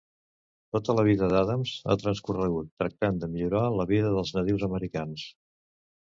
Tota 0.75 0.93
la 0.99 1.01
vida 1.07 1.27
d'Adams 1.33 1.73
ha 1.93 1.97
transcorregut 2.03 2.71
tractant 2.83 3.19
de 3.25 3.29
millorar 3.33 3.61
la 3.81 3.85
vida 3.91 4.09
dels 4.15 4.33
nadius 4.39 4.65
americans. 4.69 5.27